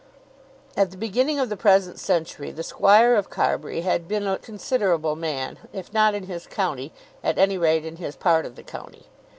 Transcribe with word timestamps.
At 0.75 0.89
the 0.89 0.97
beginning 0.97 1.37
of 1.39 1.49
the 1.49 1.55
present 1.55 1.99
century 1.99 2.49
the 2.49 2.63
squire 2.63 3.13
of 3.13 3.29
Carbury 3.29 3.81
had 3.81 4.07
been 4.07 4.25
a 4.25 4.39
considerable 4.39 5.15
man, 5.15 5.59
if 5.73 5.93
not 5.93 6.15
in 6.15 6.23
his 6.23 6.47
county, 6.47 6.91
at 7.23 7.37
any 7.37 7.55
rate 7.59 7.85
in 7.85 7.97
his 7.97 8.15
part 8.15 8.47
of 8.47 8.55
the 8.55 8.63
county. 8.63 9.05